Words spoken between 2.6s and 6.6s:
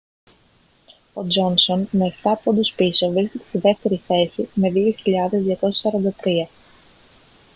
πίσω βρίσκεται στη δεύτερη θέση με 2.243